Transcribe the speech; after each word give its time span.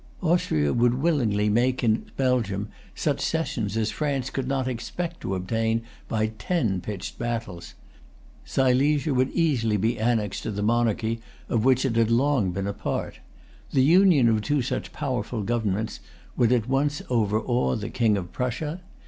Austria 0.23 0.73
would 0.73 0.95
willingly 0.95 1.47
make 1.47 1.83
in 1.83 2.05
Belgium 2.17 2.69
such 2.95 3.21
cessions 3.21 3.77
as 3.77 3.91
France 3.91 4.31
could 4.31 4.47
not 4.47 4.67
expect 4.67 5.21
to 5.21 5.35
obtain 5.35 5.83
by 6.07 6.31
ten 6.39 6.81
pitched 6.81 7.19
battles. 7.19 7.75
Silesia 8.43 9.13
would 9.13 9.29
easily 9.29 9.77
be 9.77 9.99
annexed 9.99 10.41
to 10.41 10.49
the 10.49 10.63
monarchy 10.63 11.21
of 11.49 11.63
which 11.65 11.85
it 11.85 11.95
had 11.97 12.09
long 12.09 12.49
been 12.49 12.65
a 12.65 12.73
part. 12.73 13.19
The 13.73 13.83
union 13.83 14.27
of 14.27 14.41
two 14.41 14.63
such 14.63 14.91
powerful 14.91 15.43
governments 15.43 15.99
would 16.35 16.51
at 16.51 16.67
once 16.67 17.03
overawe 17.07 17.75
the 17.75 17.91
King 17.91 18.17
of 18.17 18.31
Prussia. 18.31 18.81